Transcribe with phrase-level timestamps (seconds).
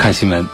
[0.00, 0.48] 看新闻，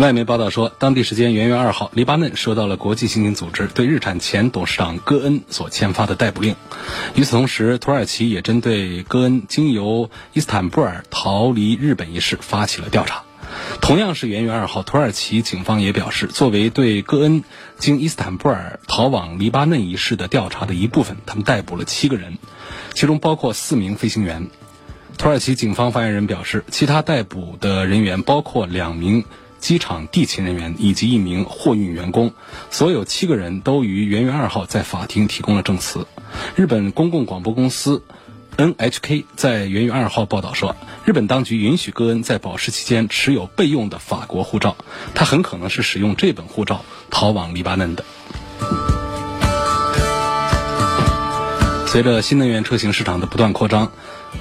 [0.00, 6.56] 外媒报道说，当地时间元月二号，黎巴嫩收到了国际刑警组织对日产前董事长戈恩所签发的逮捕令。
[7.16, 13.24] 与此同时，土耳其也针对戈恩经由伊斯坦布尔逃离日本一事发起了调查。
[13.82, 17.44] 同样是元月二号，土耳其警方也表示，作为对戈恩
[17.78, 22.38] 经伊斯坦布尔逃往黎巴嫩一事的调查的一部分，他们逮捕了七个人，
[22.94, 24.48] 其中包括四名飞行员。
[25.18, 29.24] 土耳其警方发言人表示，其他逮捕的人员包括两名
[29.58, 32.32] 机场地勤人员以及一名货运员工，
[32.70, 36.06] 所有七个人都于元月二号在法庭提供了证词。
[36.54, 38.04] 日本公共广播公司
[38.56, 44.76] NHK 在元月二号报道说，日本当局允许戈恩在保释期间持有备用的法国护照，
[45.16, 48.04] 他很可能是使用这本护照逃往黎巴嫩的。
[51.88, 53.90] 随着新能源车型市场的不断扩张。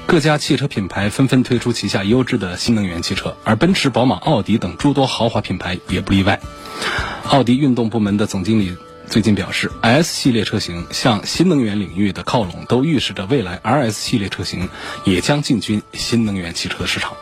[0.06, 6.40] 各家汽车品牌纷纷推出旗下优质的新能源汽车，而奔驰、宝马、奥迪等诸多豪华品牌也不例外。
[7.26, 8.76] 奥迪运动部门的总经理
[9.10, 14.70] 最近表示，S 系列车型向新能源领域的靠拢，都预示着未来 RS 系列车型
[15.04, 17.14] 也将进军新能源汽车的市场。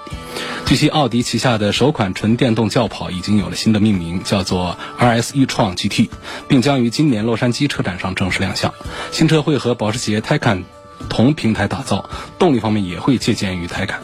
[0.66, 6.10] 据悉，奥迪旗下的首款纯电动轿跑已经有了新的命名，叫做 RS e 创 GT，
[6.48, 8.74] 并将于今年洛杉矶车展上正式亮相。
[9.12, 10.64] 新车会和保时捷 Taycan。
[11.10, 14.00] 同平台打造，动力方面也会借鉴于台感。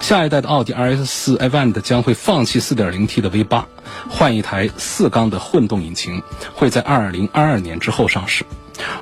[0.00, 3.64] 下一代的奥迪 RS4 Avant 将会放弃 4.0T 的 V8，，
[4.08, 6.22] 换一台四缸的混动引擎，
[6.54, 8.44] 会在2022年之后上市。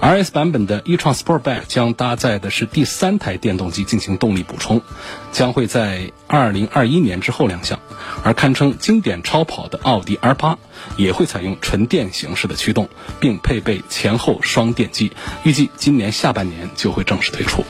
[0.01, 4.81] RS 版本的 e-tron Sportback 将搭载的是第三台电动机进行动力补充，
[5.33, 7.79] 将会在2021年之后亮相。
[8.25, 10.57] 而堪称经典超跑的奥迪 R8
[10.97, 12.89] 也会采用纯电形式的驱动，
[13.21, 15.13] 并配备前后双电机，
[15.45, 17.65] 预计今年下半年就会正式推出。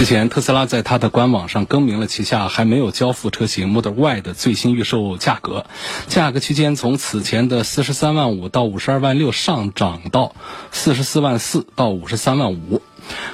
[0.00, 5.66] 之前，特斯拉在它的官网上更名了旗下还没有交付车型 Model Y 的最新预售价格，
[6.08, 10.34] 价格区间从此前的四十三万五到五十二万六上涨到
[10.72, 12.80] 四十四万四到五十三万五。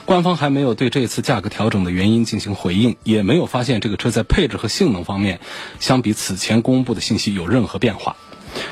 [0.07, 5.39] 官方还没有对这次价格调整的原因进行回应，也没有发现这个车在配置和性能方面
[5.79, 8.17] 相比此前公布的信息有任何变化。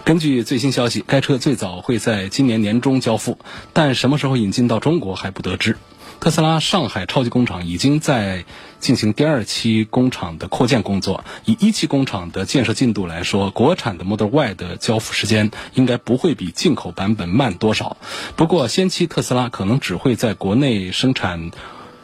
[0.03, 3.39] 根据最新消息，该车最早会在今年年中交付，
[3.73, 5.77] 但什么时候引进到中国还不得知。
[6.21, 8.45] 特斯拉上海超级工厂已经在
[8.81, 11.23] 进行第二期工厂的扩建工作。
[11.45, 17.99] 以一期工厂的建设进度来说，国产的 Model Y 的交付时间应该不会比进口版本慢多少。
[18.37, 21.51] 不过，先期特斯拉可能只会在国内生产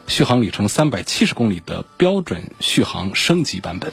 [0.06, 3.92] 续航里程三百七十公里的标准续航升级版本。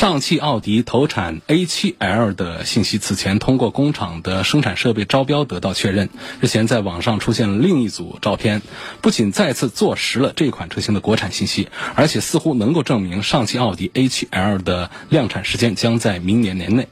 [0.00, 6.08] 上汽奥迪投产 A7L 的信息，此前通过工厂的生产设备招标得到确认。
[6.40, 8.62] 日前在网上出现了另一组照片，
[9.02, 16.88] 不仅再次坐实了这款车型的国产信息，而且似乎能够证明上汽奥迪 A7L 的量产时间将在明年年内，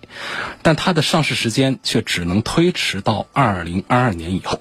[0.60, 4.60] 但它的上市时间却只能推迟到2022年以后。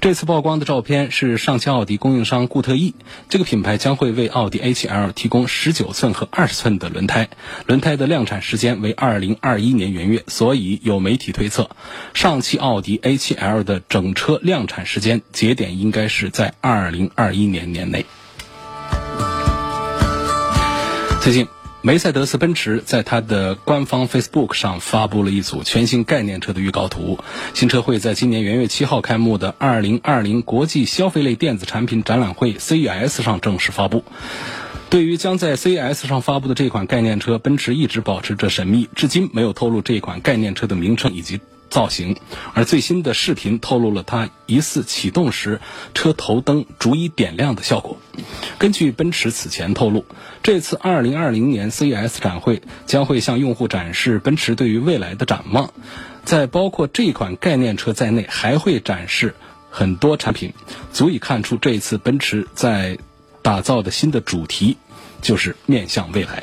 [0.00, 2.94] 这次曝光的照片是上汽奥迪供应商固特异，
[3.28, 7.28] 这个品牌将会为奥迪 A7L 提供19寸和20寸的轮胎，
[7.66, 11.70] 轮胎的量产时间为2021年元月，所以有媒体推测，
[12.14, 18.06] 上汽奥迪 A7L 的整车量产时间节点应该是在2021年年内。
[21.20, 21.57] 最近。
[21.88, 27.18] 梅赛德斯奔驰在它的官方 Facebook 上发布了一组全新概念车的预告图。
[27.54, 34.04] 新车会在今年元月七号开幕的2020国际消费类电子产品展览会 CES 上正式发布。
[34.90, 41.40] 对于将在 CES 上发布的这款概念车，奔驰一直保持着神秘，至今没有透露这款概念车的名称以及。
[41.70, 42.16] 造型，
[42.54, 45.60] 而最新的视频透露了它疑似启动时
[45.94, 47.98] 车头灯逐一点亮的效果。
[48.58, 50.04] 根据奔驰此前透露，
[50.42, 55.72] 这次2020年 CES 展会将会向用户展示奔驰对于未来的展望，
[56.24, 59.34] 在包括这款概念车在内，还会展示
[59.70, 60.54] 很多产品，
[60.92, 62.98] 足以看出这一次奔驰在
[63.42, 64.76] 打造的新的主题
[65.20, 66.42] 就是面向未来。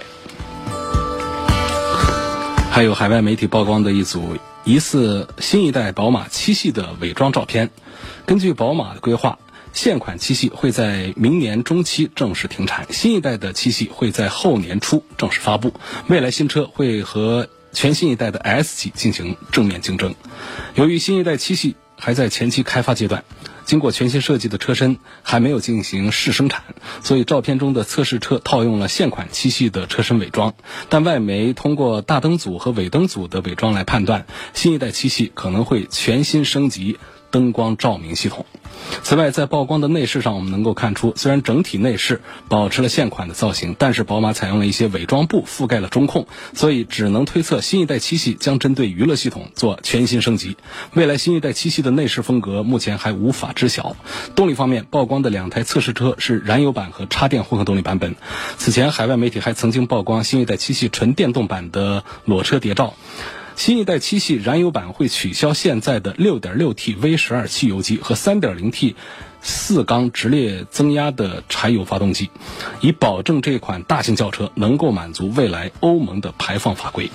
[2.72, 4.38] 还有海外媒体曝光的一组。
[4.66, 7.70] 疑似新一代宝马七系的伪装照片。
[8.26, 9.38] 根据宝马的规划，
[9.74, 15.72] 现款七系会在明年中期正式停产，新一代的七系会在后年初正式发布。
[16.08, 20.16] 未来新车会和全新一代的 S 级进行正面竞争。
[20.74, 23.24] 由于新一代七系还在前期开发阶段。
[23.66, 26.64] 经过全新设计的车身还没有进行试生产，
[27.04, 30.54] 所以照片中的测试车套用了现款七系的车身伪装。
[30.88, 36.98] 但外媒通过大灯组和尾灯组的伪装来判断，新一代七系可能会全新升级。
[37.32, 38.46] 灯光照明系统。
[39.04, 50.58] 此外，在曝光的内饰上，我们能够看出，虽然整体内饰保持了现款的造型，但是宝马采用了一些伪装布覆盖了中控，所以只能推测新一代七系将针对娱乐系统做全新升级。
[50.94, 53.96] 未来新一代七系的内饰风格目前还无法知晓。
[54.36, 58.16] 动力方面，曝光的两台测试车是燃油版和插电混合动力版本。
[58.58, 62.94] 此前，海外媒体还曾经曝光新一代七系纯电动版的裸车谍照。
[63.56, 68.96] 新一代七系燃油版会取消现在的 6.6T V12 汽油机和 3.0T
[69.42, 72.30] 四缸直列增压的柴油发动机，
[72.82, 77.10] 以保证这款大型轿车能够满足未来欧盟的排放法规。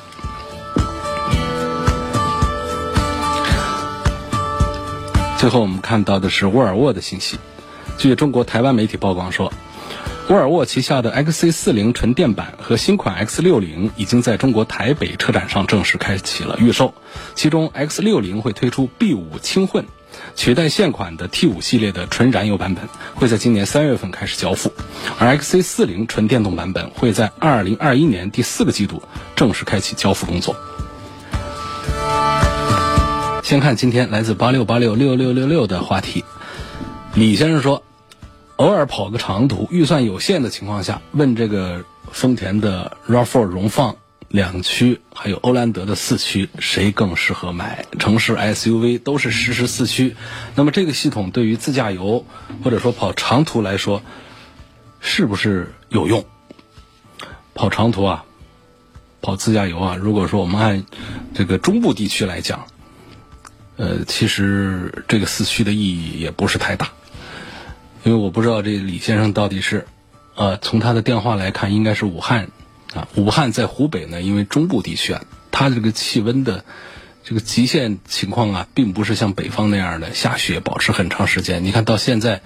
[5.38, 7.38] 最后，我们看到的是沃尔沃的信息。
[7.98, 9.52] 据中国台湾媒体曝光说。
[10.30, 16.94] 沃尔沃旗下的 XC40 纯电版和新款 X60 已经在中国台北车展上正式开启了预售。
[17.34, 19.86] 其中 X60 会推出 B5 轻混，
[20.36, 24.70] 取代现款的 T5 系列的纯燃油版本，会在今年三月份开始交付；
[25.18, 29.02] 而 XC40 纯电动版本会在2021年第四个季度
[29.34, 30.54] 正式开启交付工作。
[33.42, 36.24] 先看今天来自八六八六六六六六的话题，
[37.14, 37.82] 李先生说。
[38.60, 43.96] 偶尔跑个长途，预算有限的情况下，问这个丰田的 RAV4 荣放
[44.28, 47.86] 两驱，还有欧蓝德的四驱，谁更适合买？
[47.98, 50.14] 城市 SUV 都是实时四驱，
[50.56, 52.26] 那么这个系统对于自驾游
[52.62, 54.02] 或者说跑长途来说，
[55.00, 56.26] 是不是有用？
[57.54, 58.26] 跑长途啊，
[59.22, 60.84] 跑自驾游啊，如果说我们按
[61.32, 62.66] 这个中部地区来讲，
[63.78, 66.92] 呃，其实这个四驱的意义也不是太大。
[68.02, 69.86] 因为我不知道这李先生到底是，
[70.34, 72.48] 呃，从他的电话来看，应该是武汉，
[72.94, 76.64] 啊，武汉在湖北呢，因为中部地区啊，它的这个气温的
[77.22, 81.62] 这个极限情况啊，并不是像北方那样的下雪保持很长时间。
[81.62, 82.40] 你看到现在，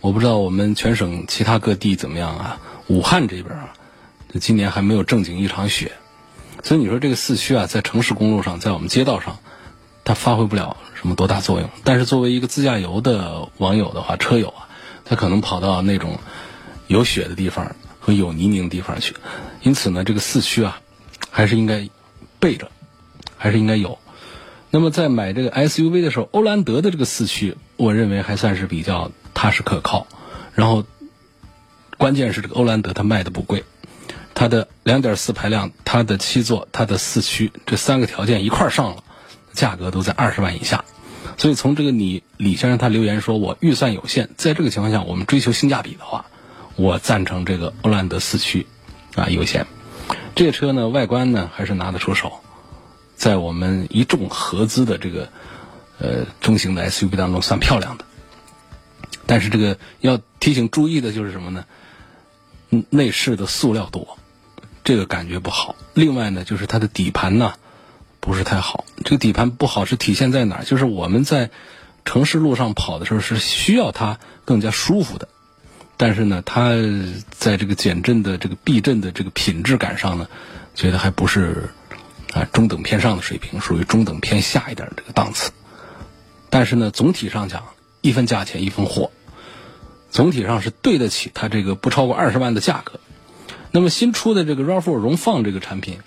[0.00, 3.74] 我不知道我们全省其他各地怎么样啊，武汉这边啊，
[4.40, 5.92] 今年还没有正经一场雪，
[6.64, 9.38] 所以你说这个四驱啊，在城市公路上，在我们街道上，
[10.02, 11.68] 它发挥不了什么多大作用。
[11.84, 14.64] 但是作为一个自驾游的网友的话，车友啊。
[15.08, 16.18] 他可能跑到那种
[16.86, 19.14] 有雪的地方和有泥泞的地方去，
[19.62, 20.80] 因此呢，这个四驱啊，
[21.30, 21.88] 还是应该
[22.38, 22.70] 备着，
[23.36, 23.98] 还是应该有。
[24.70, 30.06] 那么在买这个 SUV 的时候，欧蓝德的这个四驱，我认为还算是比较踏实可靠。
[30.52, 30.84] 然后，
[31.96, 33.64] 关键是这个欧蓝德它卖的不贵，
[34.34, 39.02] 它的2.4排量、它的七座、它的四驱这三个条件一块上了，
[39.54, 40.84] 价格都在二十万以下。
[41.38, 46.26] 所以从这个你李先生他留言说，我预算有限，在这个情况下，我们追求性价比的话，
[46.74, 48.66] 我赞成这个欧蓝德四驱，
[49.14, 49.66] 啊优先。
[50.34, 52.40] 这个车呢外观呢还是拿得出手，
[53.14, 55.28] 在我们一众合资的这个
[56.00, 58.04] 呃中型的 SUV 当中算漂亮的。
[59.24, 61.64] 但是这个要提醒注意的就是什么呢？
[62.90, 64.18] 内饰的塑料多，
[64.82, 65.76] 这个感觉不好。
[65.94, 67.54] 另外呢，就是它的底盘呢。
[68.28, 70.64] 不是太好，这个底盘不好是体现在哪儿？
[70.64, 71.48] 就是我们在
[72.04, 75.28] 城市路上跑的时候是需要它更加舒服的，
[75.96, 76.74] 但是呢，它
[77.30, 80.28] 在这个减震的这个避震的这个品质感上呢，
[80.74, 81.70] 觉得还不是
[82.34, 85.50] 啊中等偏上的水平，属于中等偏下一点这个档次。
[86.50, 87.64] 但是呢，总体上讲，
[88.02, 89.10] 一分价钱一分货，
[90.10, 93.00] 总体上是对得起它这个不超过二十万的价格。
[93.70, 96.00] 那么新出的这个 RAV4 荣放这个产品。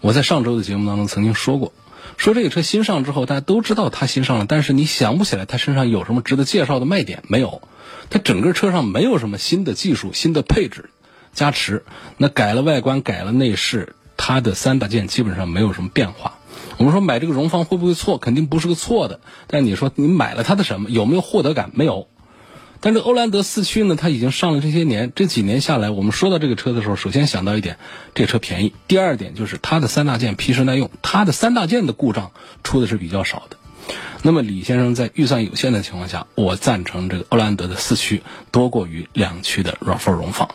[0.00, 1.72] 我在上周的节目当中曾经说过，
[2.16, 7.62] 说这个车新上之后，大家都知道它新上了，但是你想不起来它身上有什么值得介绍的卖点没有？
[8.10, 10.90] 它整个车上没有什么新的技术、新的配置
[11.32, 11.84] 加持，
[12.16, 16.34] 那改了外观、改了内饰，它的三大件基本上没有什么变化。
[16.76, 18.18] 我们说买这个荣放会不会错？
[18.18, 20.90] 肯定不是个错的，但你说你买了它的什么？
[20.90, 21.70] 有没有获得感？
[21.74, 22.06] 没有。
[22.80, 27.78] 但是欧蓝德四驱呢，它已经上了这些年，这几年下来，我们说到这个车的时候，首先想到一点，
[28.14, 32.30] 这车便宜；第二点就是它的三大件皮实耐用，它的三大件的故障
[32.62, 33.56] 出的是比较少的。
[34.22, 40.48] 那么李先生在预算有限的情况下，我赞成这个欧蓝德的四驱多过于两驱的 RAV4 荣放。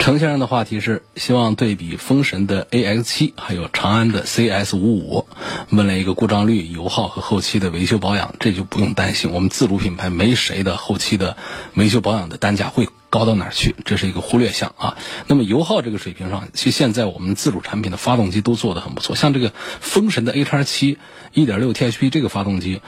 [0.00, 5.26] 程先生的话题是希望对比风神的 AX 七，还有长安的 CS 五五，
[5.68, 11.36] 问了一个故障率、油耗和后期的维修保养，这就不用担心，我们自主品牌没谁的后期的
[11.74, 14.96] 维修保养的单价会高到哪儿去，这是一个忽略项啊。
[15.26, 20.96] 那么油耗这个水平上，其实现在我们自主产品的发动机都做得很不错，像这个风神的 A 叉七
[21.34, 22.80] 一点六 THP 这个发动机，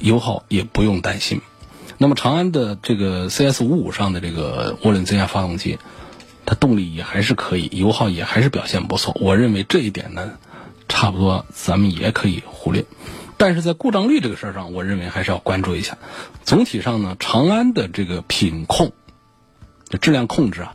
[0.00, 1.40] 油耗也不用担心。
[1.98, 5.78] 那么长安的这个 CS 五五上的这个涡轮增压发动机。
[6.54, 9.16] 动力也还是可以，油耗也还是表现不错。
[9.20, 10.32] 我认为这一点呢，
[10.88, 12.84] 差不多咱们也可以忽略。
[13.36, 15.98] 但是在故障率这个事儿上，我认为还是要关注一下。
[16.44, 18.92] 总体上呢，长安的这个品控、
[20.00, 20.74] 质量控制啊，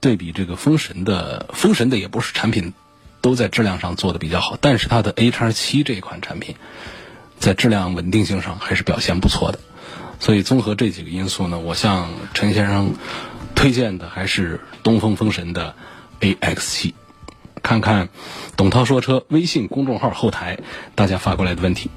[0.00, 2.72] 对比这个风神的，风神的也不是产品
[3.20, 6.56] 都在质量上做的比较好，但是它的 A 叉七这一款产品，
[7.38, 9.60] 在质量稳定性上还是表现不错的。
[10.18, 12.94] 所以综合这几个因素呢，我向陈先生。
[13.64, 15.74] 推荐的还是东风风神的
[16.20, 16.94] AX 七，
[17.62, 18.10] 看看
[18.58, 20.58] 董涛说车微信公众号后台
[20.94, 21.88] 大家发过来的问题。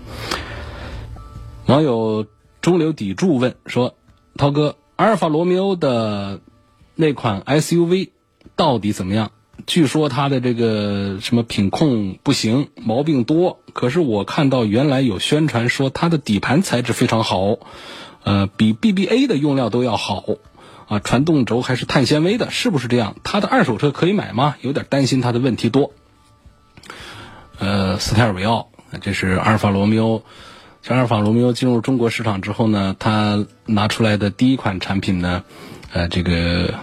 [1.66, 2.26] 网友
[2.62, 3.96] 中流砥柱问说
[4.40, 6.40] ：“涛哥，阿尔法罗密欧的
[6.96, 8.12] 那款 SUV
[8.56, 9.32] 到底怎么样？
[9.66, 13.60] 据说它的这个什么品控不行，毛病多。
[13.74, 17.58] 可是我看到原来有宣传说它的底盘材质非常好，
[18.24, 20.24] 呃，比 BBA 的用料都要好。”
[20.88, 23.18] 啊，传动轴还是碳纤维的，是不是这样？
[23.24, 24.56] 它的二手车可以买吗？
[24.62, 25.92] 有点担心它的问题多。
[27.60, 28.70] 呃，斯泰尔维奥，
[29.02, 30.24] 这是阿尔法罗密欧。
[30.82, 35.44] 这阿尔法罗密欧进入中国市场之后呢，它拿出来的第一款产品呢，
[35.92, 36.76] 呃，这个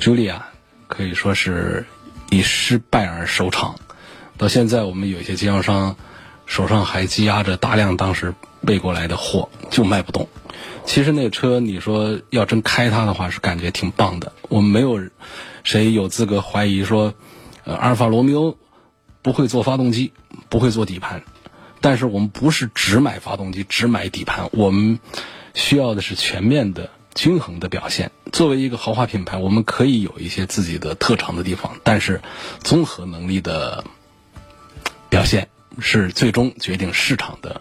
[0.00, 0.46] 朱莉亚
[0.88, 1.86] 可以说是
[2.30, 3.76] 以失败而收场。
[4.36, 5.94] 到现在，我们有些经销商
[6.46, 8.34] 手上还积压着大量当时
[8.66, 10.26] 备过来的货，就卖不动。
[10.84, 14.32] 其实那车，你说要真开它的话，是感觉挺棒的。
[14.48, 15.00] 我们没有
[15.64, 17.14] 谁有资格怀疑说，
[17.64, 18.56] 阿尔法罗密欧
[19.20, 20.12] 不会做发动机，
[20.48, 21.22] 不会做底盘。
[21.80, 24.98] 但是我们不是只买发动机，只买底盘，我们
[25.54, 28.10] 需要的是全面的、均衡的表现。
[28.32, 32.20] 作为一个豪华品牌，我们可以有一些自己的特长的地方，但是
[32.60, 33.84] 综合能力的
[35.08, 35.48] 表现
[35.78, 37.60] 是最终决定市场的。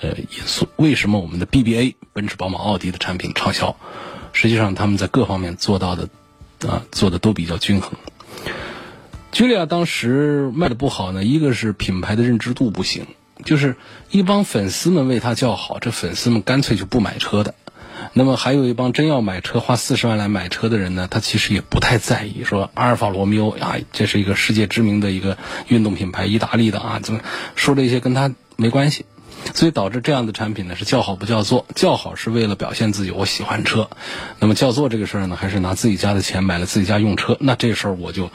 [0.00, 3.76] 呃，因素为什么我们的 BBA 奔驰、宝马、奥迪的产品畅销？
[4.32, 6.08] 实际上他们在各方面做到的，
[6.66, 7.92] 啊，做的都比较均衡。
[9.32, 13.06] 吉利亚当时卖的不好呢，一个是品牌的认知度不行，
[13.44, 13.76] 就是
[14.10, 17.54] 一帮粉丝们为他叫好，这粉丝们干脆就不买车的。
[18.14, 25.36] 那么还有一帮真要买车、花四十万来买车的人呢，他其实也不太在意，说阿尔法罗密欧啊，这是一个世界知名的一个
[25.68, 27.20] 运动品牌，意大利的啊，怎么
[27.54, 29.04] 说这些跟他没关系。
[29.54, 33.90] 所以导致这样的产品呢是叫好不叫座，叫好是为了表现自己我喜欢车，
[34.38, 38.30] 那么叫座这个事儿呢还是拿自己家的钱买了自己家用车，那这事儿我就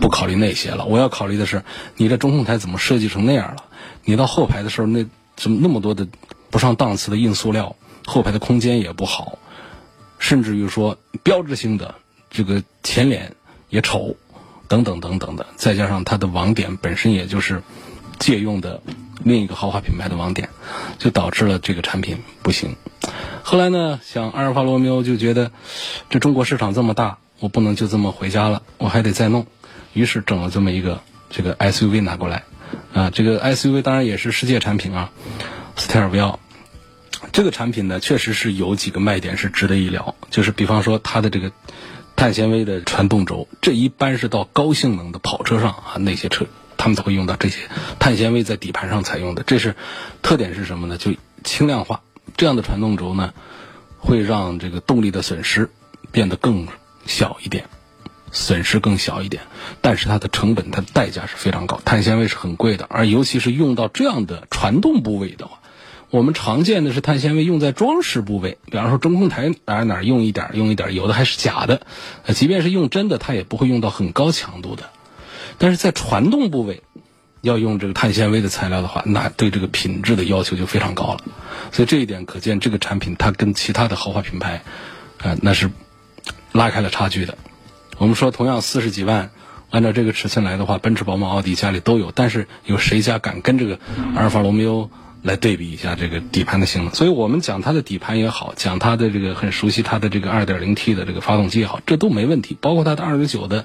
[0.00, 0.84] 不考虑那些了。
[0.84, 1.64] 我要考虑的是
[1.96, 3.64] 你这中控台怎么设计成那样了？
[4.04, 6.06] 你到后排的时候那怎么那么多的
[6.50, 7.74] 不上档次的硬塑料，
[8.06, 9.38] 后排的空间也不好，
[10.18, 11.94] 甚至于说标志性的
[12.30, 13.34] 这个前脸
[13.70, 14.14] 也丑，
[14.68, 17.62] 等等等等的，再加上它的网点本身也就是
[18.18, 18.80] 借用的。
[19.22, 20.48] 另一个豪华品牌的网点，
[20.98, 22.76] 就导致了这个产品不行。
[23.42, 25.50] 后来呢，像阿尔法罗密欧就觉得，
[26.10, 29.46] 这中国市场这么大，我不能就这么回家了，我还得再弄。
[29.92, 32.44] 于是整了这么一个这个 SUV 拿过来，
[32.92, 35.10] 啊，这个 SUV 当然也是世界产品啊，
[35.76, 36.40] 斯泰尔维奥。
[37.32, 41.52] 这个产品呢，确实是有几个卖点是值得一聊，就是比方说它的这个
[42.16, 46.46] 碳纤维的传动轴，这一般是到高性能的跑车上啊那些车。
[46.84, 47.60] 他们才会用到这些
[47.98, 49.74] 碳纤维在底盘上采用的，这是
[50.20, 50.98] 特点是什么呢？
[50.98, 51.12] 就
[51.42, 52.02] 轻量化，
[52.36, 53.32] 这样的传动轴呢，
[53.96, 55.70] 会让这个动力的损失
[56.12, 56.68] 变得更
[57.06, 57.64] 小一点，
[58.32, 59.44] 损失更小一点。
[59.80, 65.60] 但是它的成本、它的代价是非常高，碳纤维是很贵的，而尤其是用到这样的传动部位的话，
[66.10, 71.86] 我们常见的是碳纤维用在装饰部位，比方说中控台哪哪用一点用一点，有的还是假的，
[72.34, 74.90] 即便是用真的，它也不会用到很高强度的。
[75.58, 76.82] 但是在传动部位，
[77.42, 81.20] 要用这个碳纤维的材料的话，那对这个品质的要求就非常高了。
[81.72, 84.62] 所以这一点可见，这个产品它跟其他的豪华品牌，
[85.22, 85.70] 啊，那是
[86.52, 87.36] 拉开了差距的。
[87.98, 89.30] 我们说，同样四十几万，
[89.70, 93.78] 按照这个尺寸来的话，奔驰、宝马、奥迪家里都有，但是有谁家敢跟这个
[94.14, 94.90] 阿尔法罗密欧？
[95.24, 102.54] 来对比一下这个底盘的性能，所以我们讲它的底盘也好，讲它的这个很熟悉它的这个 2.0T 的这个发动机也好，这都没问题。
[102.60, 103.64] 包括它的2.9的、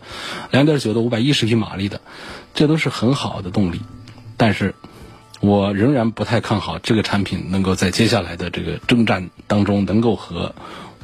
[0.54, 2.00] 2.9的510匹马力的，
[2.54, 3.82] 这都是很好的动力。
[4.38, 4.74] 但是，
[5.42, 10.56] 我仍然不太看好这个产品能够在接下来的这个征战当中能够和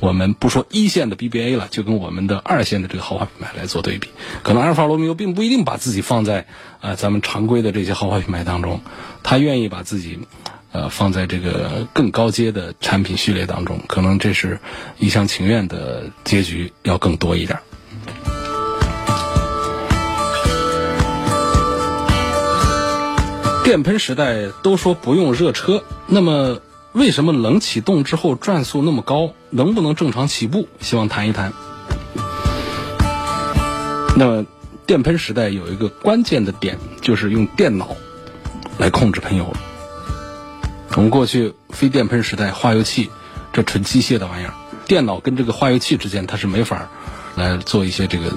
[0.05, 4.09] 我们不说一线的 BBA 了，就跟我们的二线的这个豪华品牌来做对比，
[4.43, 6.45] 可能阿尔法罗密欧并不一定把自己放在
[6.79, 8.81] 啊咱们常规的这些豪华品牌当中，
[9.23, 10.19] 他愿意把自己
[10.71, 14.59] 呃放在这个更高阶的产品序列当中，可能这是
[14.99, 17.57] 一厢情愿的结局要更多一点。
[23.63, 26.59] 电喷时代都说不用热车，那么
[26.95, 29.33] 为什么冷启动之后转速那么高？
[29.49, 30.69] 能不能正常起步？
[30.79, 31.51] 希望谈一谈。
[34.15, 34.45] 那么
[34.87, 37.97] 电喷时代有一个关键的点，就是用电脑
[38.77, 39.53] 来控制喷油。
[40.95, 43.11] 我们过去非电喷时代，化油器
[43.51, 44.53] 这纯机械的玩意儿，
[44.87, 46.89] 电脑跟这个化油器之间它是没法
[47.35, 48.31] 来做一些这个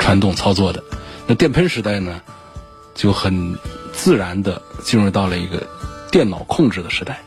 [0.00, 0.82] 传动操作的。
[1.28, 2.20] 那电喷时代呢，
[2.94, 3.56] 就很。
[3.92, 5.66] 自然的进入到了一个
[6.12, 7.20] 电脑控制的时代，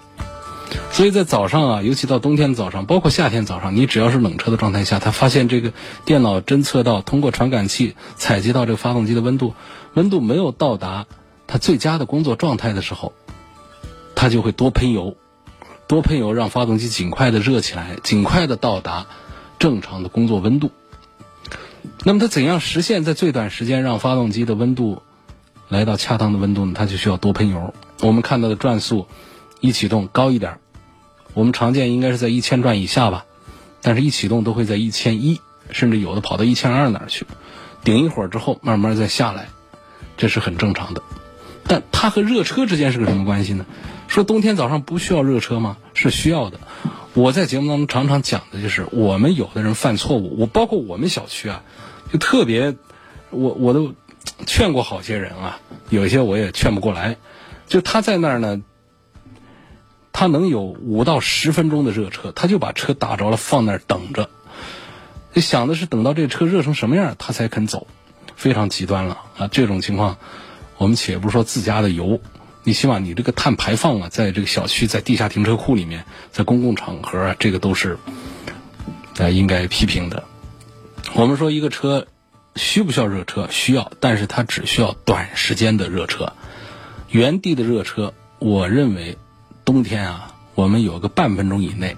[0.92, 5.74] 所以在早上啊，尤其到冬天的早上，包括夏天早上，你只要是冷车的状态下，它发现这个
[6.06, 9.53] 电脑侦测到通过传感器采集到这个发动机的温度，
[9.94, 11.06] 温度没有到达
[11.48, 13.13] 它最佳的工作状态的时候，
[14.15, 15.15] 它就会多喷油，
[15.88, 19.08] 多喷油让发动机尽快的热起来，尽快的到达
[19.60, 20.72] 正常的工作温度。
[22.03, 25.01] 那么它怎样实现在最短时间让发动机的温度？
[25.70, 27.74] 来到恰当的温度呢，它就需要多喷油。
[28.01, 29.08] 我们看到的转速
[29.63, 30.60] 一启动高一点，
[31.34, 33.24] 我们常见应该是在一千转以下吧，
[33.82, 35.39] 但是一启动都会在一千一，
[35.72, 37.25] 甚至有的跑到一千二哪儿去，
[37.82, 39.48] 顶一会儿之后慢慢再下来，
[40.17, 41.01] 这是很正常的。
[41.65, 43.65] 但它和热车之间是个什么关系呢？
[44.10, 45.77] 说冬天早上不需要热车吗？
[45.93, 46.60] 是需要的。
[47.13, 51.63] 我在节目当中常常讲的就是，我们有的人犯错误，我包括我们小区啊，
[52.12, 52.75] 就特别，
[53.29, 53.93] 我我都。
[54.48, 57.17] 劝过好些人啊，有些我也劝不过来。
[57.67, 58.62] 就他在那儿呢，
[60.13, 64.29] 他能有五到十分钟的热车，他就把车打着了放那儿等着，
[65.36, 67.88] 想的是等到这车热成什么样，他才肯走，
[68.36, 69.48] 非常极端了啊！
[69.48, 70.17] 这种情况，
[70.77, 72.22] 我们且不说自家的油，
[72.63, 77.98] 你起码你这个碳排放啊，在这个小区、在地下停车库里面、在公共场合啊，这个都是
[79.17, 80.24] 啊应该批评的。
[81.16, 82.07] 我们说一个车。
[82.55, 83.48] 需不需要热车？
[83.50, 86.33] 需要，但是它只需要短时间的热车。
[87.09, 89.18] 原地的热车，我认为
[89.66, 91.96] 冬天啊，我们有个半分钟以内，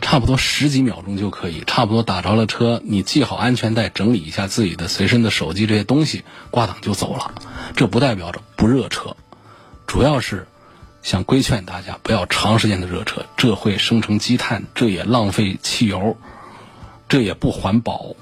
[0.00, 7.34] 差不多十几秒钟就可以，差不多打着了车，你系好安全带，整理一下自己的随身的手机这些东西，挂档就走了。
[7.74, 9.16] 这不代表着不热车，
[9.86, 10.46] 主要是
[11.02, 16.16] 想规劝大家不要长时间的热车，这会生成积碳，这也浪费汽油，
[17.08, 18.14] 这也不环保。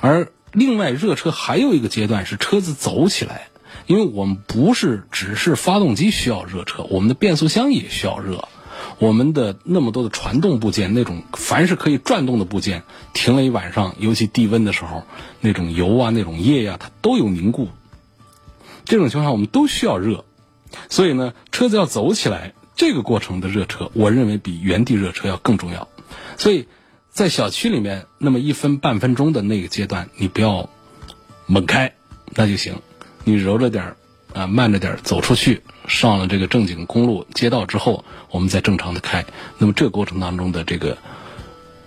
[0.00, 3.47] 而另外，热车还有一个阶段是车子走起来，
[3.88, 8.46] 因为我们不是只是发动机需要热车，我们的变速箱也需要热，
[9.00, 15.02] 我们的那么多的传动部件，那种凡是可以转动的部件，停了一晚上，尤其低温的时候，
[15.40, 17.68] 那种油啊、那种液呀，它都有凝固。
[18.84, 20.24] 这种情况下我们都需要热，
[20.88, 25.88] 所以呢，车子要走起来，这个过程的热车，我认为比原地热车要更重要，
[26.36, 26.68] 所以。
[27.10, 30.70] 在小区里面，那么一分半分钟的那个阶段，你不要
[31.46, 31.94] 猛开，
[32.36, 32.76] 那就行。
[33.28, 33.96] 你揉着点儿
[34.32, 39.26] 啊，慢着点儿走出去，上了这个正经公路街道之后，我们再正常的开。
[39.58, 40.96] 那么这个过程当中的这个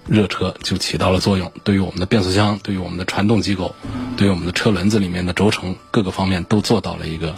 [0.08, 3.76] 热车就起到了作用，对于我们的变速箱，对于我们的传动机构，
[4.18, 7.36] 对于我们的车轮子里面的轴承各个方面都做到了一个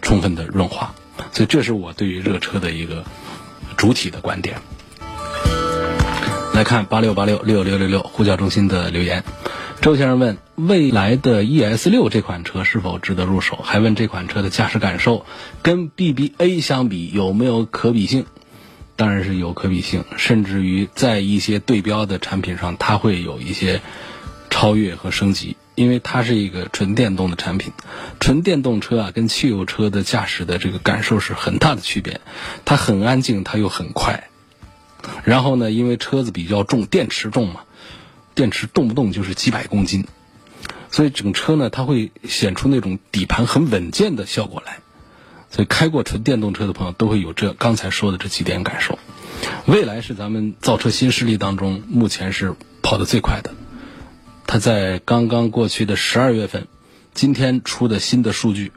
[0.00, 0.94] 充分的润滑。
[1.30, 3.04] 所以这是我对于热车的一个
[3.76, 4.56] 主体的观点。
[6.54, 9.24] 来看八六八六六六六六呼叫中心的留言，
[9.84, 13.56] 周先生问：未来的 ES 六这款车是否值得入手？
[13.62, 15.26] 还问这款车的驾驶感受
[15.60, 18.24] 跟 BBA 相比有没有可比性？
[18.96, 23.82] 当然是有可比性，甚至于在一些对标的产品上，它会有一些
[24.48, 27.70] 超越和升级，因为它是一个纯电动的产品。
[28.20, 32.22] 纯电动车啊，跟汽油车的驾驶的这个感受是很大的区别，
[32.64, 34.30] 它很安静，它又很快。
[35.24, 37.60] 然后呢，因为车子比较重，电池重嘛，
[38.34, 40.06] 电池动不动就是几百公斤，
[40.90, 44.78] 所以整车呢，它会显出那种底盘很稳健的效果来。
[45.50, 48.98] 所以开过纯电动车的朋友都会有这刚才说的这几点感受。
[49.66, 53.52] 未来是咱们造车新势力当中目前是跑得最快的，
[54.46, 56.66] 它在刚刚过去的十二月份，
[57.12, 58.72] 今天出的新的数据，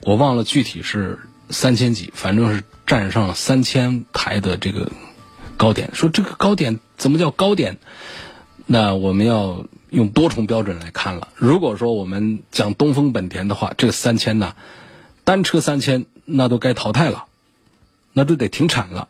[0.00, 1.18] 我忘了具体是
[1.50, 2.62] 三千几，反正是。
[2.86, 4.92] 站上了三千台的这个
[5.56, 7.78] 高点，说这个高点怎么叫高点？
[8.66, 11.28] 那我们要用多重标准来看了。
[11.36, 14.54] 如果说我们讲东风本田的话，这三千呢，
[15.24, 17.26] 单车三千那都该淘汰了，
[18.14, 19.08] 那都得停产了。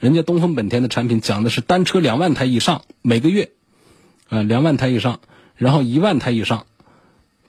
[0.00, 3.50] 人家东风本田的产品讲的是单车两万台以上，每个月，
[4.28, 5.20] 啊两万台以上，
[5.56, 6.66] 然后一万台以上，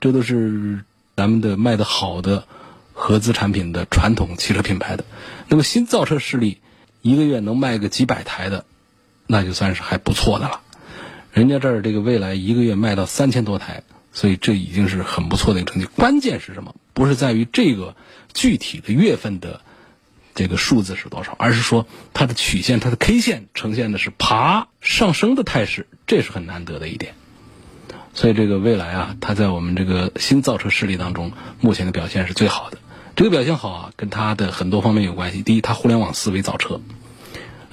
[0.00, 0.84] 这都是
[1.16, 2.44] 咱们的卖的好的
[2.92, 5.04] 合资产品的传统汽车品牌的。
[5.48, 6.58] 那么新造车势力
[7.02, 8.64] 一个月能卖个几百台的，
[9.30, 10.60] 那就算是还不错的了。
[11.32, 15.88] 人家这儿这个未来一个月卖到三千多台，所以这已经是很不错的一个成绩。
[15.94, 16.74] 关键是什么？
[16.92, 17.94] 不是在于这个
[18.34, 19.60] 具体的月份的
[20.34, 27.14] 这个数字是多少，而是说它的曲线、它的 K 线呈现的是爬上升的态势，这是很难得的一点。
[28.12, 32.78] 所以这个未来啊，它在我们这个新造车势力当中，目前的表现是最好的。
[33.14, 35.44] 这个表现好啊，跟它的很多方面有关系。
[35.44, 36.80] 第一，它互联网思维造车。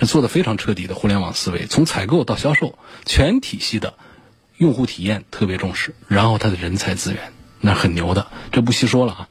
[0.05, 3.95] 做的非常彻底的互联网思维，从采购到销售，全体系的
[4.57, 9.29] 用户体验特别重视，然后它的人才资源那很牛的，这不细说了啊。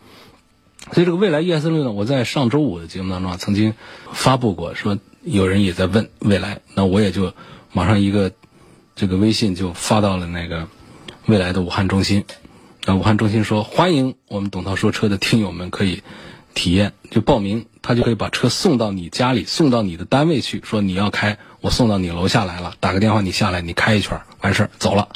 [0.93, 3.75] 所以这个未来 ES 六呢，我在上周五的节目当中啊，曾经
[4.13, 7.33] 发布过，说有人也在问未来，那我也就
[7.73, 8.33] 马上一个
[8.95, 10.69] 这个微信就发到了那个
[11.27, 12.25] 未来的武汉中心，
[12.85, 16.03] 那，武汉中心说欢迎我们董涛说车的听友们可以。
[16.57, 20.63] 体验就报名，他就可以把车送到你家里，送到你的单位去。
[20.65, 25.11] 说你要开，我送到你楼下来了，打个电话你下来，你开一圈完事儿走了，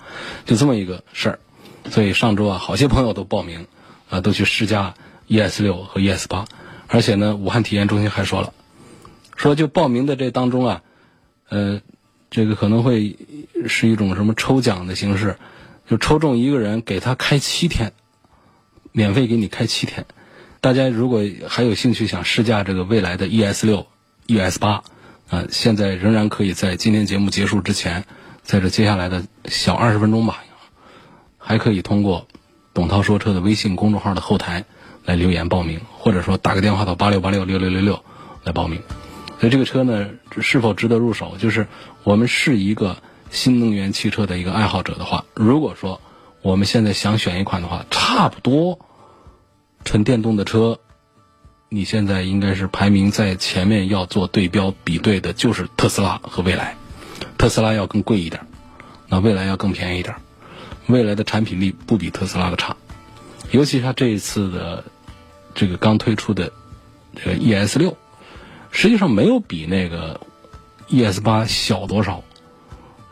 [0.45, 1.39] 就这么一个事儿。
[1.89, 3.67] 所以上周啊，好些朋友都报名，
[4.11, 4.95] 啊，都去试驾
[5.29, 6.45] ES 六和 ES 八。
[6.89, 8.53] 而且呢，武汉体验中心还说了，
[9.35, 10.83] 说就报名的这当中啊，
[11.49, 11.81] 呃，
[12.31, 13.17] 这个可能会
[13.67, 15.39] 是一种什么抽奖的形式，
[15.89, 17.95] 就抽中一个人给他开七天，
[18.93, 20.05] 免费给你开七天。
[20.61, 23.87] 大家如果还有兴趣想试驾这个未来的 ES 六、
[24.27, 24.83] ES 八，
[25.31, 28.05] 啊，现在仍然可以在今天节目结束之前，
[28.43, 30.45] 在这接下来的小二十分钟吧，
[31.39, 32.29] 还可以通过
[32.75, 34.67] 董涛说车的微信公众号的后台
[35.07, 38.05] 来留言报名，或者说打个电话到八六八六六六六六
[38.45, 38.83] 来报名。
[39.39, 40.11] 所以这个车呢，
[40.43, 41.39] 是否值得入手？
[41.39, 41.69] 就是
[42.05, 42.99] 我们是一个
[43.31, 46.03] 新能源汽车的一个爱好者的话，如果说
[46.43, 48.79] 我们现在想选一款的话，差不多。
[49.85, 50.79] 纯电动的车，
[51.69, 56.77] 你现在应该是排名在前面要做对标比对的，就是特斯拉和蔚来。
[57.39, 58.47] 特斯拉要更贵一点，
[59.09, 60.15] 那蔚来要更便宜一点。
[60.87, 62.77] 蔚来的产品力不比特斯拉的差，
[63.51, 64.85] 尤其它这一次的
[65.55, 66.53] 这个刚推出的
[67.15, 67.97] 这个 ES 六，
[68.71, 70.21] 实际上没有比那个
[70.89, 72.25] ES 八小多少。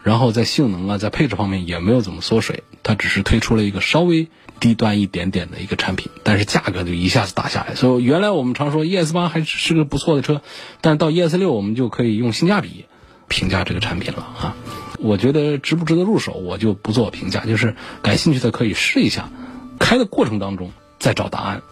[0.03, 4.29] 然后在性能啊，在配置方面也没有怎么缩水，它只是推出了一个稍微。
[4.61, 7.77] 低端一点点的一个产品，但是价格就一下子打下来。
[7.77, 10.43] 所以原来我们常说 ES 八还是个不错的车，
[10.81, 12.87] 但到 ES 六我们就可以用性价比
[13.29, 14.57] 评价这个产品了啊。
[14.99, 19.31] 我觉得值不值得入手，我就不做评价，就是感兴趣的可以试一下，
[19.79, 21.63] 开的过程当中再找答案。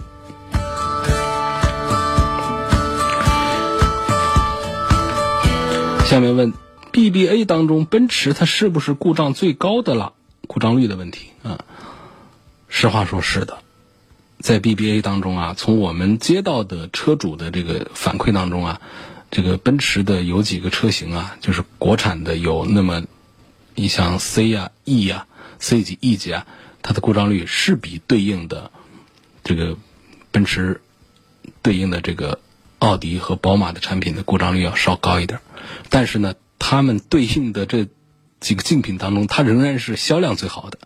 [6.05, 6.53] 下面问
[6.97, 10.15] BBA 当中奔驰它是不是故障最高的了？
[10.47, 11.63] 故障率的问题啊。
[12.69, 13.59] 实话说，是的，
[14.39, 18.81] 在 BBA 当中啊，从我们接到的车主的这个反馈当中啊，
[19.31, 23.05] 这个奔驰的有几个车型啊，就是国产的有那么，
[23.75, 25.27] 你像 C 呀、E 呀、
[25.59, 26.47] C 级、E 级啊，
[26.81, 28.71] 它的故障率是比对应的
[29.45, 29.77] 这个
[30.31, 30.81] 奔驰
[31.61, 32.41] 对应的这个
[32.79, 35.41] 奥迪和宝马的产品的故障率要稍高一点，
[35.91, 37.87] 但是呢，它们对应的这
[38.41, 40.79] 几个竞品当中，它仍然是销量最好的。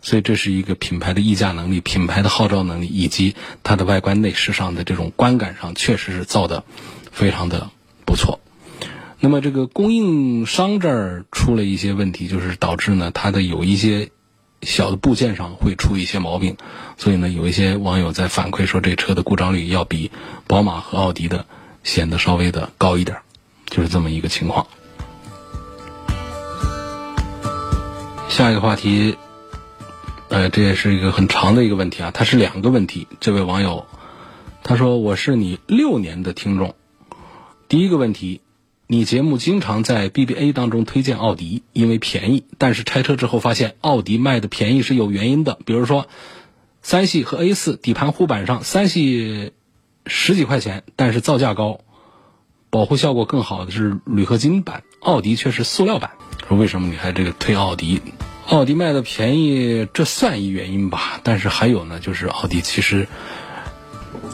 [0.00, 6.62] 所以这是一个品牌的溢价能力、品牌的号召能力，以及它的外观内饰上的这种观感上，确实是造的
[7.10, 7.70] 非常的
[8.06, 8.38] 不错。
[9.18, 14.10] 那么这个供应商这儿出了一些问题，就是导致呢它的有一些
[14.62, 16.56] 小的部件上会出一些毛病，
[16.96, 20.12] 所以呢有一些网友在反馈说，这车的故障率要比
[20.46, 21.44] 宝马和奥迪的
[21.82, 23.18] 显得稍微的高一点，
[23.66, 24.68] 就是这么一个情况。
[28.38, 29.16] 下一个话题。
[30.28, 33.08] 呃，这也是一个很长的一个问题啊，它是两个问题。
[33.18, 33.84] 这位网友
[34.62, 36.76] 他说：“我是你六年的听众。
[37.66, 38.40] 第一个问题，
[38.86, 42.44] 你节目经常在 BBA 当中推荐奥迪，因为便宜。
[42.58, 45.58] 但是拆车之后发现，奥迪卖的便宜是有原因的。
[45.64, 46.06] 比如说，
[46.80, 49.50] 三系和 A 四底盘护板上，三系
[50.06, 51.80] 十几块钱，但是造价高，
[52.70, 56.12] 保护效果更好的是铝合金板，奥迪却是塑料板。
[56.48, 58.00] 说为什么你还这个推奥迪？”
[58.48, 61.20] 奥迪卖的便宜，这算一原因吧。
[61.22, 63.06] 但是还有呢，就是奥迪其实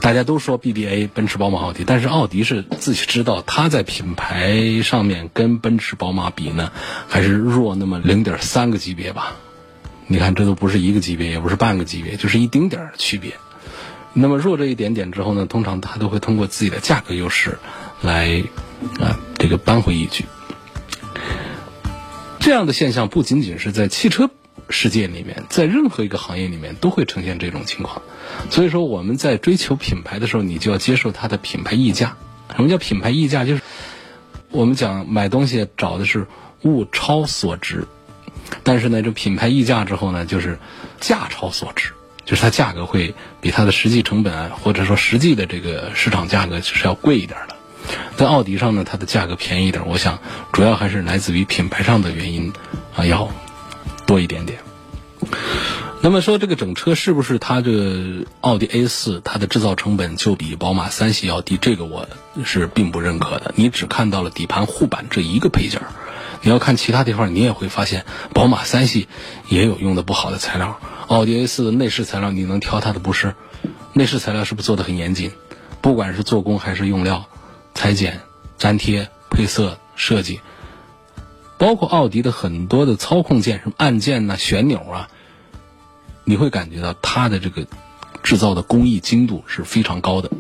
[0.01, 6.71] 大家都说 BBA 奔驰、宝马、奥迪，但是奥迪是自己知道，它在品牌上面跟奔驰、宝马比呢，
[7.09, 9.35] 还是弱那么零点三个级别吧。
[10.07, 13.33] 你看，这都不是一个级别，也不是半个级别，就是一丁点儿区别。
[14.13, 17.59] 那么弱这一点点之后呢，通常它都会通过自己的价格优势
[18.01, 18.45] 来
[19.01, 19.55] 啊，这个。
[19.55, 20.25] 个扳回一局。
[22.45, 24.29] 这样的现象不仅仅是在汽车
[24.69, 28.03] 世界里面，在任何一个行业里面都会呈现这种情况。
[28.51, 32.19] 所以说，我们在追求品牌的时候，你就要接受它的品牌溢价。
[32.55, 33.47] 什么叫品牌溢价？
[33.47, 33.63] 就是
[34.51, 36.27] 我们讲买东西找的是
[36.65, 37.87] 物超所值，
[38.63, 40.59] 但是呢，这品牌溢价之后呢，就是
[41.01, 41.93] 价超所值，
[42.27, 47.54] 就是它价格会比它的实际成本啊，或者说实际的这个市场价格是要贵一点的。
[48.17, 50.19] 在奥迪上呢，它的价格便宜一点，我想
[50.53, 52.53] 主要还是来自于品牌上的原因
[52.95, 53.29] 啊，要
[54.07, 54.61] 多一点点。
[56.01, 61.57] 那么说这个整车是不是它这奥迪 A 四它的制造成本就比宝马三系要低？
[61.57, 62.07] 这个我
[62.45, 63.55] 是并不认可的。
[63.57, 65.89] 你只看到了底盘护板这一个配件儿，
[66.43, 69.09] 你要看其他地方，你也会发现宝马三系
[69.49, 70.79] 也有用的不好的材料。
[71.07, 73.35] 奥迪 A 四的内饰材料你能挑它的不是？
[73.95, 75.33] 内饰材料是不是做的很严谨？
[75.81, 77.27] 不管是做工还是用料。
[77.75, 78.21] 裁剪、
[78.59, 80.41] 粘贴、配色、设计，
[81.59, 85.09] 包括奥迪的很多的操控键，什么按键呐、旋钮啊，
[86.25, 87.67] 你会感觉到它的这个
[88.23, 90.31] 制造的工艺精度是非常高的。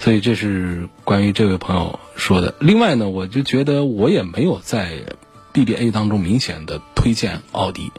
[0.00, 2.54] 所以这是关于这位朋友说的。
[2.60, 5.04] 另外呢，我就觉得我也没有在
[5.52, 7.92] BBA 当中明显的推荐奥迪，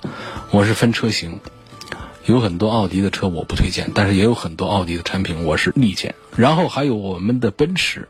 [0.52, 1.40] 我是分车型。
[2.30, 6.14] 有很多奥迪的车我不推荐，但是也有很多奥迪的产品我是力荐。
[6.36, 8.08] 然后还有我们的奔驰，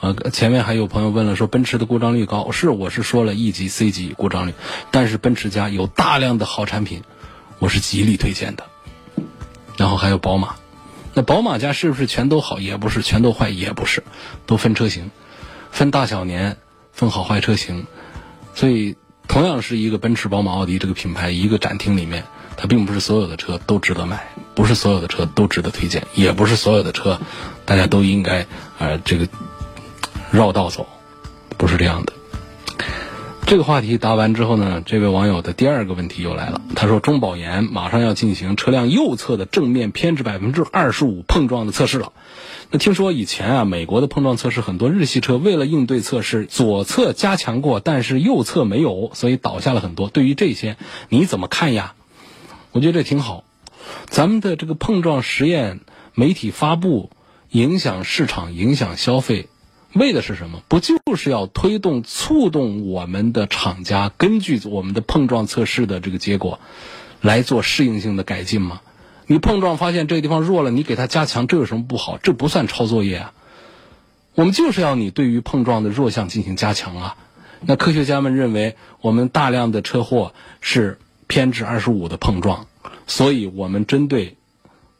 [0.00, 4.54] 呃，前面还有朋友问了，说奔驰的故障率高，是我是说了 E 级、C 级故障率，
[4.90, 7.02] 但是奔驰家有大量的好产品，
[7.58, 8.64] 我是极力推荐的。
[9.76, 10.56] 然后还有宝马，
[11.12, 12.58] 那宝马家是不是全都好？
[12.58, 14.02] 也不是，全都坏也不是，
[14.46, 15.10] 都分车型，
[15.70, 16.56] 分大小年，
[16.92, 17.86] 分好坏车型。
[18.54, 18.96] 所以
[19.28, 22.24] 同样是一个奔驰、宝马、奥迪这个品牌一个展厅里面。
[22.56, 27.20] 它并不是所有的车都值得买，不是所有的车都值得推荐，也不是所有的车
[27.64, 28.46] 大家都应该
[28.78, 29.28] 呃这个
[30.30, 30.86] 绕道走，
[31.56, 32.12] 不是这样的。
[33.46, 36.60] 这个话题答完之后呢，这位网友的第二个问题又来了。
[36.74, 42.12] 他说中保研马上要进行车辆右侧的正面偏置百分之二十五碰撞的测试了。
[42.72, 50.08] 那听说以前啊，美国的碰撞测试很多日系车为了应对测试，左侧加强过，但是右侧没有，所以倒下了很多。
[50.08, 50.76] 对于这些
[51.08, 51.94] 你怎么看呀？
[52.76, 53.44] 我觉得这挺好，
[54.04, 55.80] 咱们的这个碰撞实验
[56.12, 57.08] 媒体发布，
[57.48, 59.48] 影响市场、影响消费，
[59.94, 60.60] 为的是什么？
[60.68, 66.60] 不就是要推动、促动我们的厂家根据我们的碰撞测试的这个结果，
[67.22, 68.82] 来做适应性的改进吗？
[69.26, 72.18] 你碰撞发现这个地方弱了，你给它加强，这有什么不好？
[72.18, 73.32] 这不算抄作业啊。
[74.34, 77.16] 我们就是要你对于碰撞的弱项进行加强啊。
[77.62, 80.98] 那科学家们认为，我们大量的车祸是。
[81.26, 82.66] 偏置二十五的碰撞，
[83.06, 84.36] 所以我们针对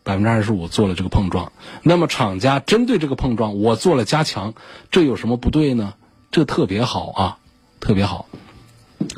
[0.03, 1.53] 百分之二十五做了这个碰撞。
[1.83, 4.55] 那么厂家针对这个碰撞，我做了加强，
[4.91, 5.95] 这有什么不对呢？
[6.33, 7.39] 这特别好啊，
[7.81, 8.27] 特别好。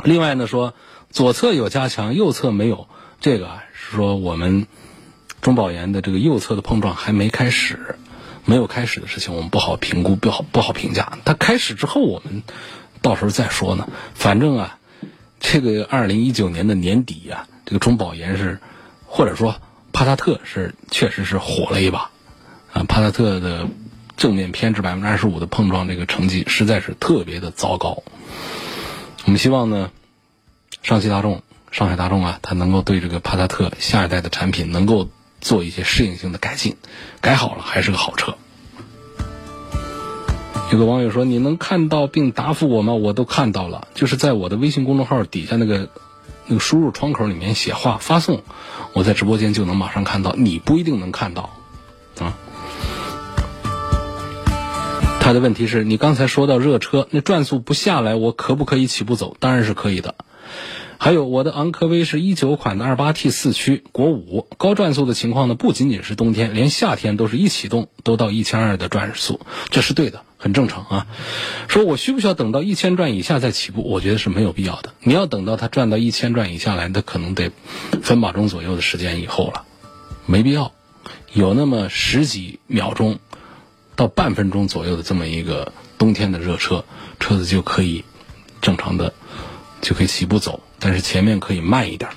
[0.05, 0.75] 另外呢，说
[1.11, 2.89] 左侧有加强，右侧没有，
[3.21, 4.67] 这个是说我们
[5.41, 7.97] 中保研的这个右侧的碰撞还没开始，
[8.45, 11.19] 没有开始的事情，我们不好评估，不好不好评价。
[11.25, 12.43] 它开始之后，我们
[13.01, 13.89] 到时候再说呢。
[14.15, 14.78] 反正啊。
[15.41, 18.59] 这个二零一九年的年底呀，这个中保研是，
[19.07, 19.57] 或者说
[19.93, 22.11] 帕萨特是确实是火了一把，
[22.73, 23.67] 啊，帕萨特的
[24.17, 28.03] 正面偏置百分之二十五的碰撞这个成绩实在是特别的糟糕。
[29.25, 29.91] 我们希望呢，
[30.83, 35.09] 上汽大众、上海大众啊，它能够对这个帕萨特下一代的产品能够
[35.41, 36.77] 做一些适应性的改进，
[37.21, 38.37] 改好了还是个好车。
[40.71, 45.89] 有个网友说：“你能看到并答复我吗？”我都看到了，就是在我的微信公众号底下那个
[46.47, 48.43] 那个输入窗口里面写话发送，
[48.93, 50.35] 我在直播间就能马上看到。
[50.37, 51.51] 你不一定能看到，
[52.19, 52.37] 啊。
[55.21, 59.37] 他的问题是你刚才说到热车，那转速不下来，我可不可以起步走？
[59.41, 60.15] 当然是可以的。
[60.99, 71.07] 还有我的昂科威是一九款的二八 T 四驱国五，高转速的情况呢，不仅仅是冬天，连夏天都是一启动都到一千二的转速，这是对的，很正常啊。
[71.69, 73.83] 说我需不需要等到一千转以下再起步？
[73.83, 74.95] 我觉得是没有必要的。
[75.01, 77.51] 你要等到它转到一千转以下来，那可能得
[78.03, 79.65] 分把钟左右的时间以后了，
[80.25, 80.73] 没必要。
[81.35, 83.19] 有那么十几秒钟
[83.97, 86.85] 到半分钟左右的这么一个冬天的热车，
[87.21, 88.05] 车子就可以
[88.63, 89.13] 正常的
[89.83, 90.63] 就可以起步走。
[90.79, 92.11] 但是前面可以慢一点，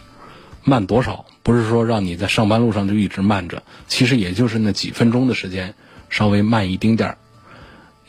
[0.64, 1.26] 慢多少？
[1.44, 5.74] 不是说让你在上班路上就一直慢着，其实也就是那几分钟的时间，
[6.12, 7.18] 稍微慢一丁点儿，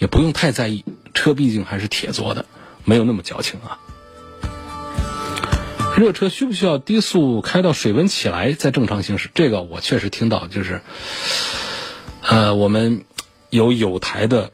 [0.02, 0.84] 也不用太在意。
[1.14, 2.44] 车毕竟还是铁做的，
[2.84, 3.78] 没有那么矫情啊。
[5.96, 9.30] 热车需不需要低速开到水温起来再正常行驶？
[9.32, 10.80] 这个我确实听到，就是，
[12.22, 13.04] 呃，我们
[13.50, 14.50] 有有台的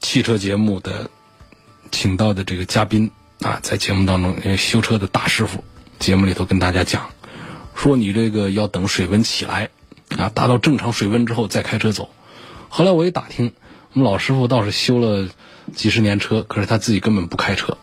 [0.00, 1.10] 汽车节目的
[1.92, 5.62] 请到的这个嘉宾啊，在节目当中，因为修车的大师傅，
[6.00, 7.10] 节目里头跟大家讲，
[7.76, 9.70] 说你这个要等水温起来
[10.16, 12.10] 啊，达到正常水温之后再开车走。
[12.70, 13.52] 后来我一打听，
[13.94, 15.28] 我们老师傅倒是修了
[15.74, 17.78] 几十年车，可是他自己根本不开车。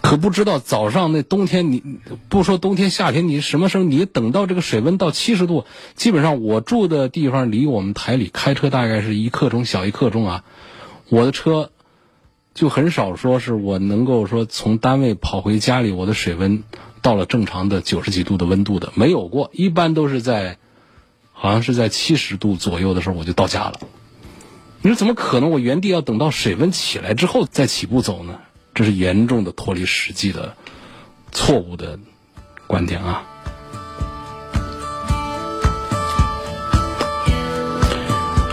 [0.00, 1.82] 可不知道早上那冬天，你
[2.28, 10.44] 不说冬天夏天，你什么时候你等到这个水温到七十度，基本上我住的地方离我们台里开车大概是一刻钟小一刻钟啊，
[11.08, 11.70] 我的车
[12.52, 16.64] 就很少说是我能够说从单位跑回家里，我的水温
[17.00, 20.58] 到了正常的九十几度的温度的没有过，一般都是在
[21.32, 23.80] 好像是在七十度左右的时候我就到家了。
[24.84, 25.50] 你说怎么可能？
[25.50, 28.40] 我原地要等到水温起来之后再起步走呢？
[28.74, 30.56] 这是严重的脱离实际的
[31.30, 32.00] 错误的
[32.66, 33.22] 观点啊！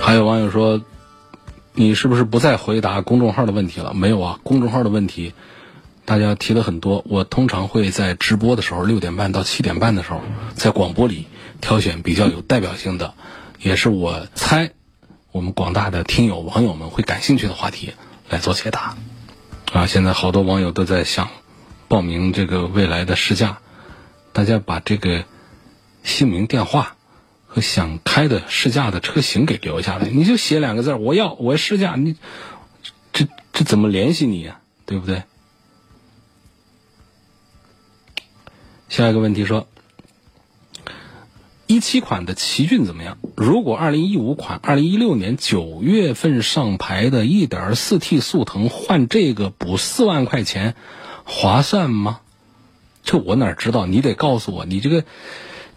[0.03, 0.79] 还有网友说
[1.73, 5.33] ：“你是不是不再回答公众号的问题了？”没有啊，公众号的问题
[6.05, 7.03] 大家提了很多。
[7.07, 10.21] 我通常会在直播的时候，六点半到七点半的时候，
[10.53, 11.25] 在广播里
[11.59, 13.15] 挑选比较有代表性的，
[13.59, 14.73] 也是我猜
[15.31, 17.93] 我们广大的听友网友们会感兴趣的话题
[18.29, 18.97] 来做解答。
[19.71, 21.29] 啊，现在好多网友都在想
[21.87, 23.59] 报名这个未来的试驾，
[24.33, 25.25] 大家把这个
[26.03, 26.95] 姓名、电话
[27.45, 32.15] 和想开的试驾的车型给留下来，你就写两个字我要，我要试驾。”你
[33.13, 34.61] 这这怎么联系你呀？
[34.87, 35.23] 对不对？
[38.89, 39.67] 下一个问题说。
[41.71, 43.19] 一七款的奇骏怎么样？
[43.37, 50.73] 如果二零一五款二零一六年九月份上牌的一点四 T 速腾换这个补四万块钱，
[51.25, 52.21] 划算吗？
[53.03, 53.85] 这我哪知道？
[53.85, 55.03] 你得告诉我，你这个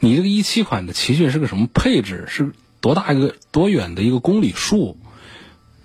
[0.01, 2.25] 你这个一七款的奇骏是个什么配置？
[2.27, 4.97] 是多大一个多远的一个公里数？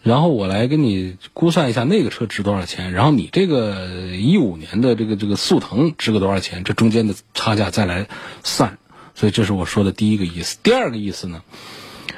[0.04, 6.64] 然后我来给你估算一下那个车值多少钱，然后你这个一五年的这个这个速腾值个多少钱？
[6.64, 8.08] 这中间的差价再来
[8.46, 8.78] 算。
[9.20, 10.60] 所以这是我说的第一个意思。
[10.62, 11.42] 第二个意思呢，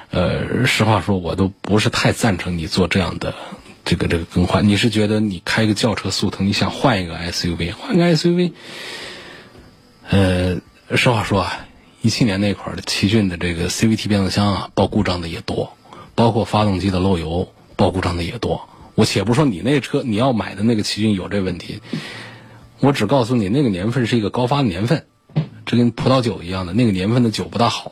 [0.10, 3.34] 呃，实话说，我都不是太赞成你做这样的
[3.86, 4.68] 这个这个更换。
[4.68, 8.52] 你是觉得你开个轿车速腾，你想换一个 SUV，换个 SUV？
[10.10, 10.60] 呃，
[10.98, 11.68] 实话说啊，
[12.02, 15.78] 一七年那块儿的奇骏的这个 CVT 变速箱啊，报故障的也多，
[16.16, 18.68] 包括发动机的漏油报故障的也多。
[18.96, 21.80] 我且不说你那车你要买的那个奇骏有这问题，
[22.82, 25.06] 我只告诉你那个年份是一个高发年份。
[25.70, 27.92] 这跟葡萄酒一样的，那个年份的酒不大好，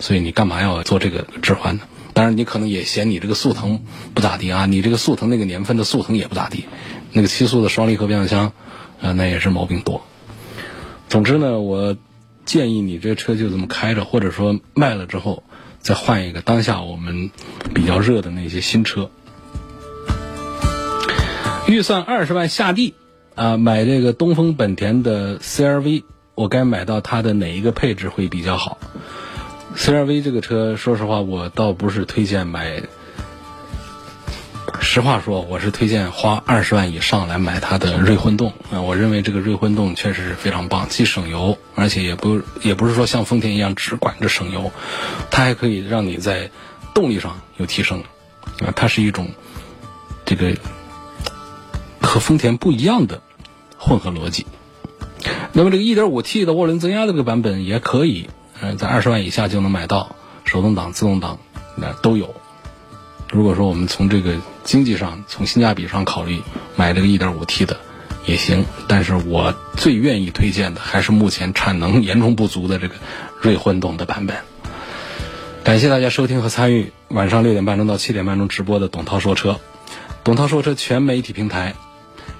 [0.00, 1.82] 所以你干嘛要做这个置换呢？
[2.12, 3.84] 当然，你可能也嫌你这个速腾
[4.14, 6.64] 不咋地啊，你这个速腾那个年份的速腾也不咋地，
[7.12, 8.52] 那个七速的双离合变速箱，
[9.00, 10.02] 啊，那也是毛病多。
[11.08, 11.96] 总之呢，我
[12.44, 15.44] 建议你这车就这么开着，或者说卖了之后
[15.78, 17.30] 再换一个当下我们
[17.72, 19.08] 比较热的那些新车。
[21.68, 22.94] 预算二十万下地
[23.36, 26.02] 啊，买这个东风本田的 CRV。
[26.38, 28.78] 我该买到它的哪一个配置会比较好
[29.74, 32.80] ？CRV 这个车，说实话，我倒不是推荐买。
[34.78, 38.80] 实话说，我是推荐花二十万以上来买它的锐混动啊。
[38.82, 44.70] 我认为这个锐混动确实是非常棒，既省油，而且也不也不是说像丰田一样只管着省油，
[45.32, 46.52] 它还可以让你在
[46.94, 48.04] 动力上有提升
[48.60, 48.70] 啊。
[48.76, 49.28] 它是一种
[50.24, 50.56] 这个
[52.00, 53.20] 和丰田不一样的
[53.76, 54.46] 混合逻辑。
[55.52, 58.28] 那么这个 1.5T 的涡轮增压的这个版本也可以，
[58.60, 61.38] 嗯，在二十万以下就能买到，手动挡、自动挡
[61.76, 62.34] 那都有。
[63.30, 66.42] 如果说我们从这个经济上、从性价比上考虑，
[66.76, 67.78] 买这个 1.5T 的
[68.24, 68.64] 也行。
[68.86, 72.94] 但是我最愿意推荐的还是目前产能严重不足的这个
[73.40, 74.36] 锐混动的版本。
[75.64, 79.60] 感谢大家收听和参与晚上六点半钟到七点半钟直播的董涛说车，
[80.24, 81.74] 董涛说车全媒体平台。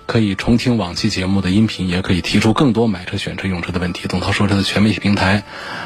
[0.09, 4.09] 可以重听往期节目的音频，也可以提出更多买车、选车、用车的问题。
[4.09, 5.42] 董涛说车的全媒体平台，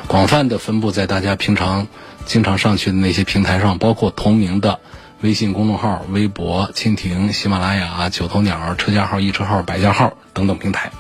[0.07, 1.89] 广泛的分布在大家平常
[2.25, 4.79] 经常上去的那些平台上，包括同名的
[5.23, 10.93] 微信公众号、微博、蜻蜓、喜马拉雅、九头鸟、车架号、易车号、百家号等等平台。